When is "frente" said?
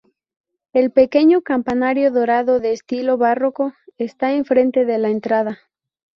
4.45-4.83